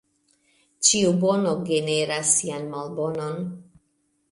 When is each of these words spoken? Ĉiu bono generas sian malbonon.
Ĉiu 0.87 1.11
bono 1.25 1.51
generas 1.69 2.33
sian 2.41 2.67
malbonon. 2.75 3.39